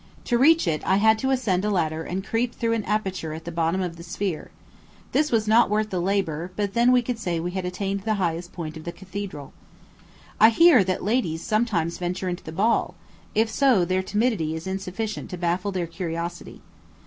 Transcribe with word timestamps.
To 0.25 0.37
reach 0.39 0.67
it, 0.67 0.81
I 0.83 0.95
had 0.95 1.19
to 1.19 1.29
ascend 1.29 1.63
a 1.63 1.69
ladder 1.69 2.01
and 2.01 2.25
creep 2.25 2.55
through 2.55 2.73
an 2.73 2.83
aperture 2.85 3.33
at 3.33 3.45
the 3.45 3.51
bottom 3.51 3.81
of 3.81 3.97
the 3.97 4.03
sphere. 4.03 4.49
This 5.11 5.31
was 5.31 5.47
not 5.47 5.69
worth 5.69 5.91
the 5.91 6.01
labor, 6.01 6.49
but 6.55 6.73
then 6.73 6.91
we 6.91 7.03
could 7.03 7.19
say 7.19 7.39
we 7.39 7.51
had 7.51 7.65
attained 7.65 8.01
the 8.01 8.15
highest 8.15 8.51
point 8.51 8.75
of 8.77 8.83
the 8.83 8.91
cathedral. 8.91 9.53
I 10.39 10.49
hear 10.49 10.83
that 10.85 11.03
ladies 11.03 11.43
sometimes 11.43 11.99
venture 11.99 12.27
into 12.27 12.43
the 12.43 12.51
ball; 12.51 12.95
if 13.35 13.47
so, 13.47 13.85
their 13.85 14.01
timidity 14.01 14.55
is 14.55 14.65
insufficient 14.65 15.29
to 15.29 15.37
baffle 15.37 15.71
their 15.71 15.85
curiosity. 15.85 16.61